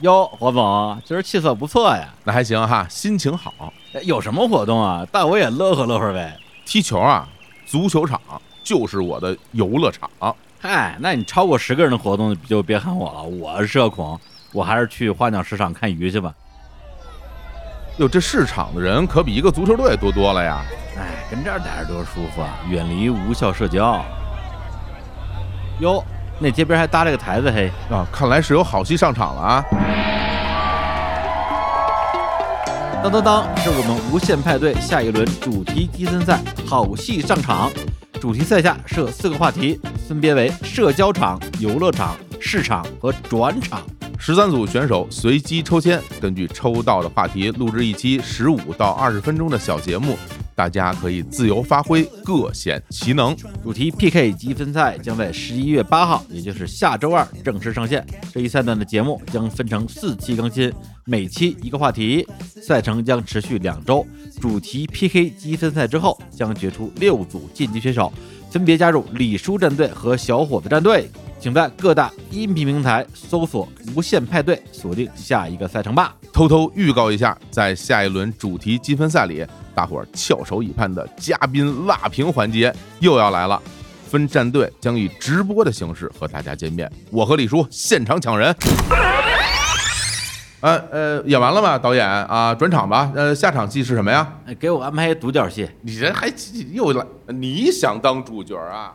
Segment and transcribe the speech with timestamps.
[0.00, 3.72] 哟，火总，今儿气色不错呀，那还行哈，心情好。
[4.02, 5.06] 有什么活动啊？
[5.10, 6.36] 带我也乐呵乐呵呗。
[6.66, 7.26] 踢球啊，
[7.64, 8.20] 足球场
[8.62, 10.10] 就是我的游乐场。
[10.60, 14.20] 嗨，那你超过十个人的活动就别喊我了，我是社恐，
[14.52, 16.34] 我还是去花鸟市场看鱼去吧。
[17.96, 20.62] 哟，这市场的人可比一个足球队多多了呀！
[20.98, 24.04] 哎，跟这儿待着多舒服啊，远离无效社交。
[25.80, 26.04] 哟，
[26.38, 29.64] 那街边还搭了个台子，嘿，啊，看来是有好戏上场了啊！
[33.02, 37.70] 当当当，是我们无限派对下一轮主题积分赛，好戏上场。
[38.20, 43.80] 主题赛下设四个话题，分别为社交场、游乐场、市场和转场。
[44.18, 50.18] 十三组选手随机抽签，根据抽到的话题录制一期十五到二十分钟的小节目，
[50.56, 53.36] 大家可以自由发挥，各显其能。
[53.62, 58.04] 主题 PK 积分赛将在十一月八号，也就是下周二正式上线。
[58.32, 60.72] 这一赛段的节目将分成四期更新，
[61.04, 62.26] 每期一个话题，
[62.62, 64.04] 赛程将持续两周。
[64.40, 68.10] 主题 PK 积分赛之后，将决出六组晋级选手，
[68.50, 71.10] 分别加入李叔战队和小伙子战队。
[71.38, 76.16] 请在各大音频平台搜索“无限派对”，锁定下一个赛程吧。
[76.32, 79.44] 偷偷预告一下，在下一轮主题积分赛里，
[79.76, 83.60] 大伙儿翘首以盼的嘉宾辣评环节又要来了。
[84.08, 88.56] 分战队将以直播的形式和大家见面，我和李叔现场抢人。
[90.60, 91.78] 呃呃，演完了吗？
[91.78, 93.12] 导演啊，转场吧。
[93.14, 94.26] 呃，下场戏是什么呀？
[94.58, 95.68] 给我安排独角戏。
[95.82, 96.32] 你这还
[96.72, 97.04] 又来？
[97.26, 98.94] 你想当主角啊？